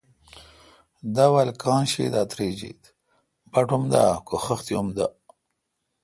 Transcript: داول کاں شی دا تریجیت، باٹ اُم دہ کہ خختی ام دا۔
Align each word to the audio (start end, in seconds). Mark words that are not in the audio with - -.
داول 1.15 1.49
کاں 1.61 1.83
شی 1.91 2.05
دا 2.13 2.21
تریجیت، 2.31 2.81
باٹ 3.51 3.69
اُم 3.75 3.83
دہ 3.91 4.03
کہ 4.27 4.35
خختی 4.45 4.73
ام 4.79 4.87
دا۔ 4.95 5.07